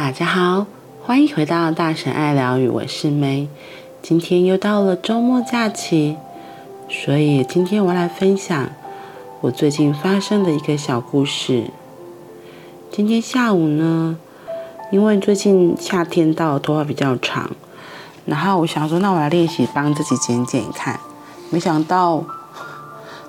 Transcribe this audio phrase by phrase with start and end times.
[0.00, 0.64] 大家好，
[1.04, 3.48] 欢迎回到大神爱疗愈，我是梅。
[4.00, 6.16] 今天又到了周末假期，
[6.88, 8.68] 所以今天我来分享
[9.40, 11.64] 我最近发生的一个小故事。
[12.92, 14.16] 今天下午呢，
[14.92, 17.50] 因为最近夏天到，头发比较长，
[18.24, 21.00] 然后我想说，那我来练习帮自己剪剪看。
[21.50, 22.24] 没想到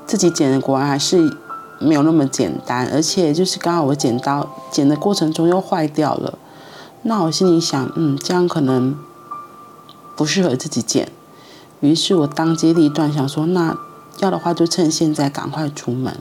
[0.05, 1.35] 自己剪的果然还是
[1.79, 6.37] 没有那么简单，而且就是刚好我剪刀剪的过程中又坏掉了。
[7.03, 8.97] 那我心里想，嗯，这样可能
[10.15, 11.11] 不适合自己剪。
[11.79, 13.77] 于是我当机立断想说，那
[14.19, 16.17] 要的话就趁现在赶快出门。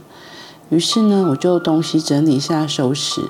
[0.69, 3.29] 于是呢，我就东西整理一下收拾。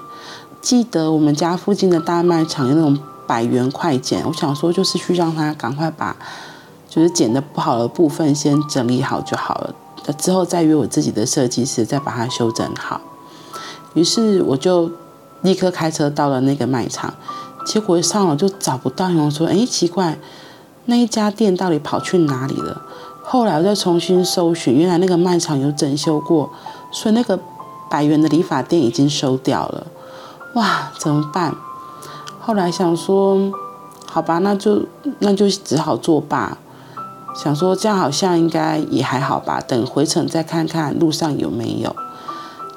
[0.62, 6.16] 记得我们家附近的大卖场有那种百元快剪，我想说就是去让他赶快把
[6.88, 9.74] 就是剪得不好的部分先整理好就好了，
[10.18, 13.00] 之后再约我自己的设计师再把它修整好。
[13.94, 14.92] 于是我就
[15.42, 17.14] 立刻开车到了那个卖场。
[17.66, 20.18] 结果一上了就找不到，然后说：“哎，奇怪，
[20.86, 22.82] 那一家店到底跑去哪里了？”
[23.22, 26.50] 后来我再重新搜寻，原来那个卖场有整修过，
[26.92, 27.38] 所以那个
[27.90, 29.86] 百元的理发店已经收掉了。
[30.56, 31.56] 哇，怎么办？
[32.40, 33.52] 后来想说，
[34.08, 34.82] 好吧，那就
[35.20, 36.58] 那就只好作罢。
[37.36, 41.96] 想说这样好像应该也还好吧，等回程再看看路上有没有。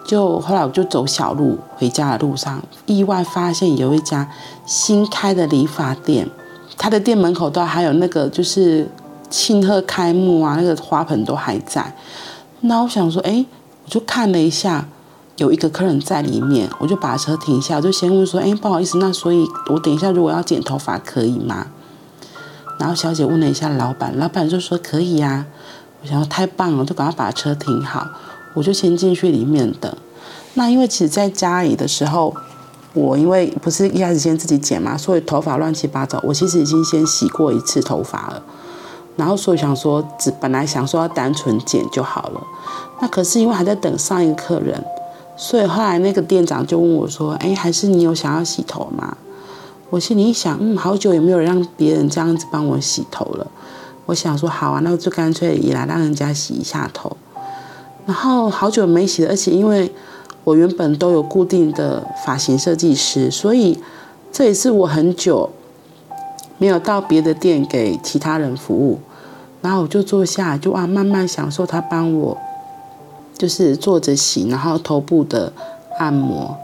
[0.04, 4.28] 就后来我就走小路回家的路上，意外发现有一家
[4.66, 6.28] 新开的理发店，
[6.76, 8.88] 他的店门口都还有那个就是
[9.30, 11.94] 庆贺开幕啊，那个花盆都还在。
[12.60, 13.44] 那我想说，哎，
[13.84, 14.86] 我就看了一下，
[15.36, 21.68] 有一个客人在里面，我就把车停下，我就先问说，哎，不好意思，那所以我等一下如果要剪头发可以吗？
[22.78, 25.46] 然后小姐问了一下老板，老板就说可以呀。
[26.02, 28.08] 我想说太棒了，就赶快把车停好。
[28.54, 29.94] 我就先进去里面等。
[30.54, 32.34] 那因为其实在家里的时候，
[32.92, 36.20] 我因为不是一开始先自己剪嘛，所以头发乱七八糟。
[36.22, 38.42] 我其实已经先洗过一次头发了，
[39.16, 42.42] 然后所以想说，只本来想说要单纯剪就好了。
[43.00, 44.84] 那可是因为还在等上一个客人，
[45.36, 49.16] 所以后来那个店长就问我说：“哎，还是你有想要洗头吗？”
[49.88, 53.46] 我心里一想，嗯，好久也没有让别人这样子帮我洗头了。
[54.06, 57.16] 我想说，好啊，那我就干脆也来让人家洗一下头。
[58.04, 59.92] 然后好久没洗了，而且因为
[60.44, 63.78] 我原本都有固定的发型设计师，所以
[64.32, 65.50] 这也是我很久
[66.58, 68.98] 没有到别的店给其他人服务。
[69.60, 72.36] 然后我就坐下，就啊慢慢享受他帮我，
[73.38, 75.52] 就是坐着洗，然后头部的
[76.00, 76.56] 按摩。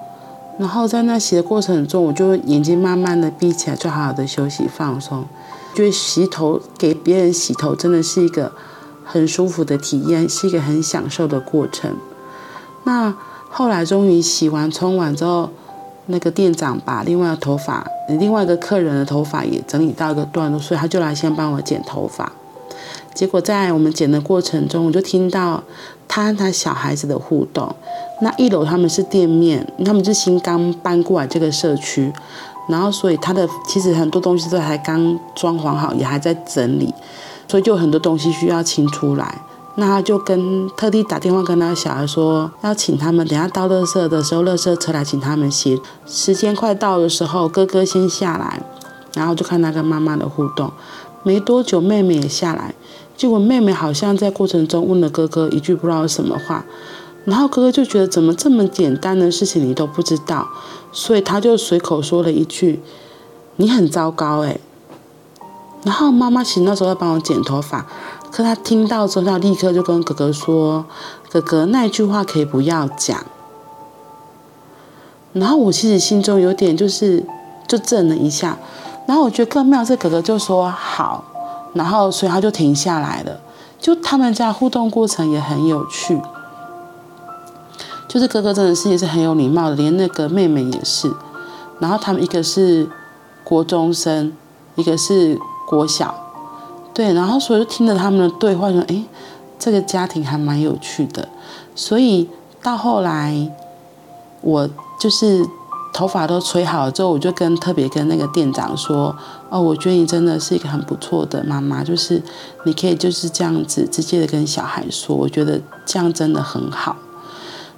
[0.58, 5.24] 然后在那洗的过程中，我就眼睛慢慢的闭起来，就好好的休息放松。
[5.72, 8.50] 觉得洗头给别人洗头真的是一个。
[9.08, 11.96] 很舒服的体验，是一个很享受的过程。
[12.84, 13.14] 那
[13.48, 15.50] 后来终于洗完冲完之后，
[16.06, 22.30] 那个店长把另外的头发，另外一个客人的头发也整理到一个段落，所以他就来先帮我剪头发。
[23.14, 25.62] 结果在我们剪的过程中，我就听到
[26.06, 27.74] 他和他小孩子的互动。
[28.20, 32.12] 那一楼他们是店面，他们是新刚搬过来这个社区，
[32.68, 36.94] 然后所以他的其实很多东西都还刚装潢好，也还在整理。
[37.48, 39.42] 所以就很多东西需要清出来，
[39.76, 45.80] 那他就跟特地打电话跟他小孩说，要请他们等下到垃圾的时候，垃圾车来请他们洗。
[46.06, 48.62] 时间快到的时候，哥哥先下来，
[49.14, 50.70] 然后就看他跟妈妈的互动。
[51.22, 52.74] 没多久，妹妹也下来，
[53.16, 56.64] 结果妹妹好像在过程中问了哥哥一句不知道什么话，
[57.24, 60.46] 然后哥哥就觉得怎么这么简单的事情你都不知道，
[60.92, 62.82] 所以他就随口说了一句
[63.56, 64.58] ：“你很糟糕。”哎。
[65.88, 67.86] 然后妈妈其实那时候在帮我剪头发，
[68.30, 70.84] 可她听到之后，她立刻就跟哥哥说
[71.32, 73.24] ：“哥哥，那句话可以不要讲。”
[75.32, 77.24] 然后我其实心中有点就是
[77.66, 78.58] 就震了一下，
[79.06, 81.24] 然后我觉得更妙是哥哥就说好，
[81.72, 83.40] 然后所以他就停下来了。
[83.80, 86.20] 就他们家互动过程也很有趣，
[88.06, 91.10] 就是哥哥真的是也是很有礼貌的，连那个妹妹也是。
[91.78, 92.86] 然后他们一个是
[93.42, 94.34] 国中生，
[94.74, 95.40] 一个是。
[95.68, 96.14] 国小，
[96.94, 99.04] 对，然后所以就听着他们的对话，说：“哎，
[99.58, 101.28] 这个家庭还蛮有趣的。”
[101.76, 102.26] 所以
[102.62, 103.52] 到后来，
[104.40, 104.66] 我
[104.98, 105.46] 就是
[105.92, 109.14] 头发都吹好了之后，我就跟特别跟那个店长说
[109.50, 112.22] ：“哦，我觉得你真的是一个很不错的妈妈，就是
[112.64, 116.96] 你可以就是这样子直接的跟小孩说，我觉得这样真的很好。”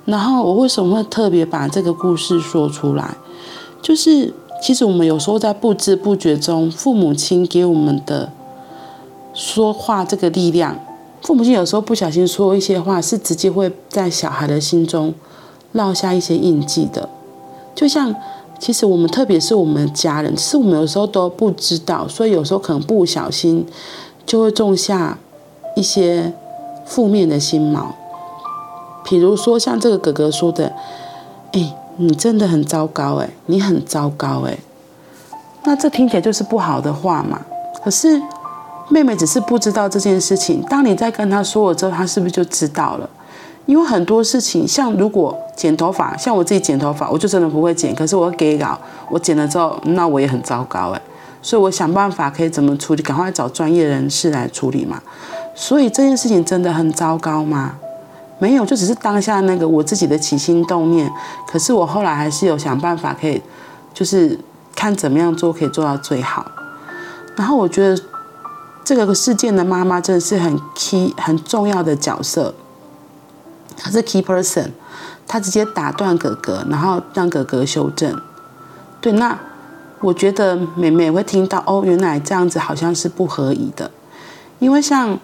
[0.07, 3.17] 然后我为什么会特别把这个故事说出来，
[3.83, 4.33] 就是。
[4.61, 8.31] 其实我们有时候在不知不觉中，父母亲给我们的
[9.33, 10.79] 说话这个力量，
[11.23, 15.15] 父母亲有时候不小心说一些话，是直接会在小孩的心中
[15.75, 17.09] 烙下一些印记的。
[17.75, 18.15] 就像
[18.59, 23.65] 其实我们特别是我们家人，是我们有时候都不知道，所以有时候可能不小心
[24.27, 25.19] 就会种下
[25.75, 26.35] 一些
[26.85, 27.87] 负面的心锚。
[29.03, 30.75] 比如说像这个哥哥说的，
[31.53, 34.57] 哎，你真的很糟糕，哎，你很糟糕，哎，
[35.65, 37.39] 那这听起来就是不好的话嘛。
[37.85, 38.19] 可是
[38.89, 43.09] 妹妹只是不知道这件事情，当你在跟她说了之后，她是不是就知道了？
[43.67, 47.95] 因为很多事情，像如果剪头发，像我自己剪头发，我就真的不会剪。
[47.95, 48.79] 可是我给稿，
[49.11, 51.03] 我剪了之后，那我也很糟糕哎。
[51.43, 55.03] 所以我想办法可以怎么处理，赶快找专业人士来处理嘛。
[55.55, 57.77] 所以这件事情真的很糟糕吗？
[58.41, 61.09] 没有，就只是当下那个我自己的起心动念。
[61.47, 63.41] 可是我后来还是有想办法可以，
[63.95, 64.37] 就是
[64.75, 66.51] 看怎么样做可以做到最好。
[67.37, 68.03] 然后我觉得
[68.83, 72.55] 这个事件的妈妈真的是很 key 很重要的角色。
[73.77, 74.71] 他是 key person，
[75.27, 78.21] 他直接打断哥哥，然后让哥哥修正。
[79.01, 79.39] 对，那
[80.01, 83.91] 我觉得妹妹会听到哦，原来这样子好像是不合宜的。
[84.59, 85.19] 因为像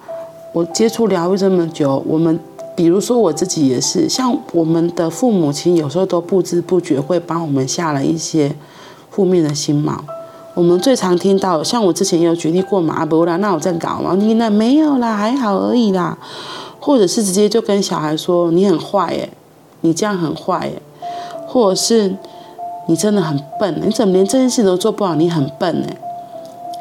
[0.55, 2.41] 我接触疗愈这么久，我们
[2.77, 8.55] 比如说我自己也是，像我们的父母亲有时候都不知不觉会帮我们下了一些
[9.11, 9.97] 负面的心锚。
[10.55, 16.17] 我们最常听到，像我之前有举例过嘛，阿伯啦，那我在搞嘛，你那没有啦，还好而已啦。
[16.79, 19.29] 或者是直接就跟小孩说，你很坏耶，
[19.81, 20.81] 你这样很坏耶，
[21.49, 22.15] 或者是
[22.89, 25.15] 你真的很笨，你怎么连这件事都做不好？
[25.15, 25.89] 你很笨呢。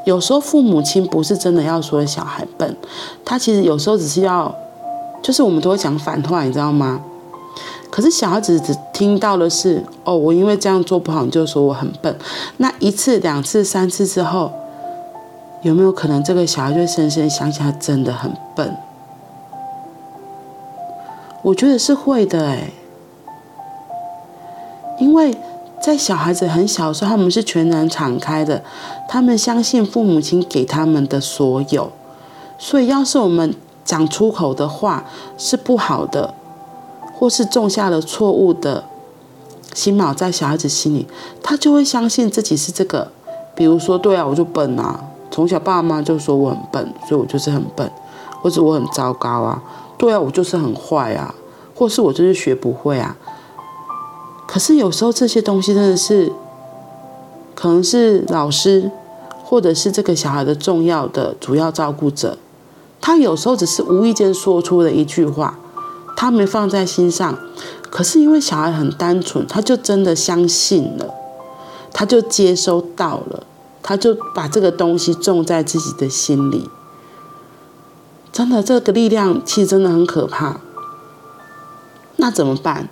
[0.06, 2.78] 有时候父母亲不是真的要说小孩笨，
[3.26, 4.54] 他其实有时候只是要，
[5.26, 7.02] 就是我们都会讲反话，你知道吗？
[7.90, 12.16] 可是小孩子只听到的是，哦，我因为这样做不好，你就说我很笨。
[12.58, 14.52] 那一次、两次、三次之后，
[15.64, 18.78] 有没有可能这个小孩就深深想起他真的很笨？
[21.42, 22.70] 我觉得是会的哎，
[25.00, 25.36] 因为
[25.82, 28.62] 在小孩子很小的时候，他们是全然敞开的，
[29.10, 31.92] 他们相信父母亲给他们的所有，
[32.60, 33.56] 所以要是我们
[33.86, 35.06] 讲出口的话
[35.38, 36.34] 是不好的，
[37.14, 38.84] 或是种下了错误的
[39.74, 41.08] 心锚在小孩子心里，
[41.42, 43.12] 他就会相信自己是这个。
[43.56, 45.00] 比如说，对啊，我就笨啊，
[45.32, 47.90] 从小爸妈就说我很笨，所以我就是很笨，
[48.42, 49.64] 或者我很糟糕啊。
[49.98, 51.34] 对啊，我就是很坏啊，
[51.74, 53.16] 或是我就是学不会啊。
[54.46, 56.32] 可是有时候这些东西真的是，
[57.54, 58.92] 可能是老师，
[59.46, 62.38] 或者是这个小孩的重要的主要照顾者，
[63.06, 65.60] 他有时候只是无意间说出的一句话，
[66.16, 67.38] 他没放在心上。
[67.92, 71.14] 可是因为小孩很单纯，他就真的相信了，
[71.94, 73.44] 他就接收到了，
[73.84, 76.68] 他就把这个东西种在自己的心里。
[78.32, 80.60] 真的，这个力量其实真的很可怕。
[82.16, 82.90] 那怎么办？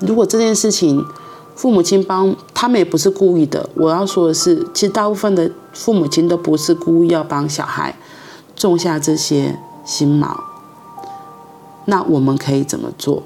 [0.00, 1.06] 如果这件事情
[1.54, 7.94] 父母亲帮他们也不是故意的，我要说的是，其实大部分的父母亲都不是故意要帮小孩
[8.68, 10.36] 种下这些心锚。
[11.86, 13.22] 那我们可以怎么做？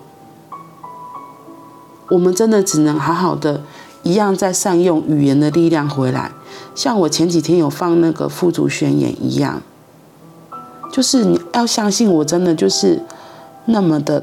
[2.10, 3.62] 我们真的只能好好的，
[4.02, 6.30] 一样在善用语言的力量回来，
[6.74, 9.62] 像我前几天有放那个富足宣言一样。
[10.92, 13.02] 就是你要相信，我真的就是
[13.64, 14.22] 那么的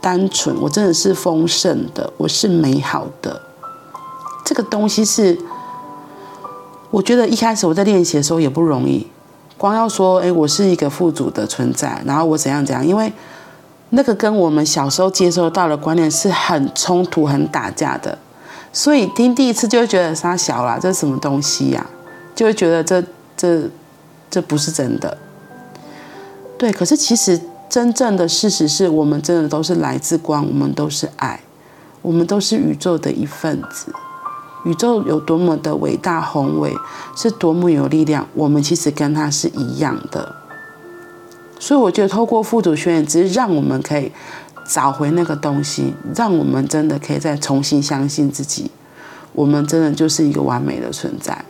[0.00, 3.42] 单纯，我真的是丰盛的，我是美好的。
[4.44, 5.38] 这个东西是，
[6.90, 9.06] 我觉得一开始我在练习的时候也不容易，
[9.60, 13.12] 光要说，哎，我是一个富足的存在，然后我怎样怎样，因为
[13.90, 18.16] 那个跟我们小时候接收到的观念是很冲突、很打架的，
[18.72, 21.86] 所以听第一次就会觉得杀小啦，这是什么东西呀？
[22.34, 23.04] 就会觉得这
[23.36, 23.68] 这。
[24.32, 25.18] 这不是真的，
[26.56, 26.72] 对。
[26.72, 31.40] 可是其实真正的事实是我们真的都是来自光，我们都是爱，
[32.00, 33.92] 我们都是宇宙的一份子。
[34.64, 36.74] 宇宙有多么的伟大宏伟，
[37.16, 40.34] 是多么有力量，我们其实跟它是一样的。
[41.58, 44.10] 所以我觉得透过富足宣言，只是让我们可以
[44.66, 48.70] 找回那个东西，让我们真的可以再重新相信自己，
[49.32, 51.44] 我们真的就是一个完美的存在。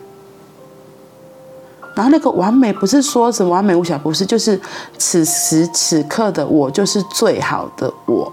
[1.93, 4.59] 然后那个完美不是说什么完美无瑕，不是，就是
[4.97, 8.31] 此时此刻的我就是最好的我，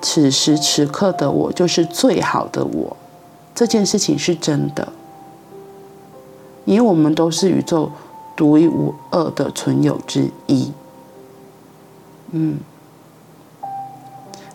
[0.00, 2.96] 此时此刻的我就是最好的我，
[3.56, 4.92] 这件事情是真的，
[6.64, 7.90] 因为我们都是宇宙
[8.36, 10.70] 独一无二的存有之一，
[12.30, 12.58] 嗯，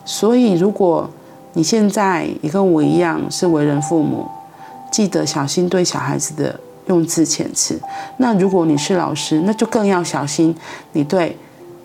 [0.05, 1.10] 所以如果
[1.51, 4.25] 你现在也跟我一样是为人父母，
[4.89, 6.58] 记得小心对小孩子的。
[6.88, 7.79] 用字遣词，
[8.17, 10.53] 那如果你是老师，那就更要小心
[10.93, 11.38] 你对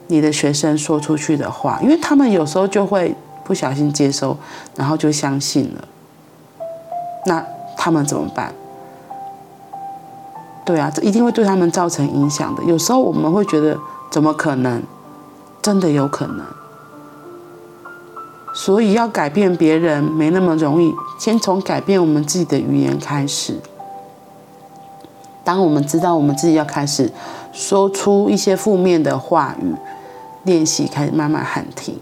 [0.08, 4.36] 你的学生说出去的话，因为他们有时候就会不小心接收，
[4.74, 5.88] 然后就相信了。
[7.26, 7.44] 那
[7.76, 8.52] 他们怎么办？
[10.64, 12.64] 对啊，这一定会对他们造成影响的。
[12.64, 13.78] 有时候我们会觉得，
[14.10, 14.82] 怎么可能？
[15.62, 16.44] 真的有可能。
[18.54, 23.60] 所以要改变别人没那么容易，先从改变我们自己的语言开始。
[25.44, 27.12] 当我们知道我们自己要开始
[27.52, 29.74] 说出一些负面的话语，
[30.44, 32.00] 练习开始慢慢喊停。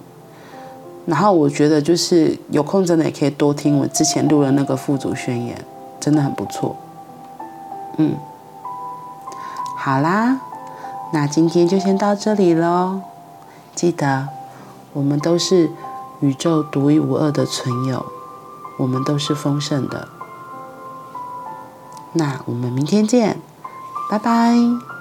[1.06, 5.56] 然后我觉得就是有空真的也可以多听我之前录的那个富足宣言，
[6.00, 6.76] 真的很不错。
[7.98, 8.14] 嗯。
[9.76, 10.40] 好啦，
[11.12, 13.02] 那今天就先到这里喽。
[13.74, 14.28] 记得，
[14.94, 15.70] 我们都是
[16.20, 18.06] 宇宙独一无二的存有，
[18.78, 20.08] 我们都是丰盛的。
[22.12, 23.38] 那我们明天见，
[24.10, 24.93] 拜拜。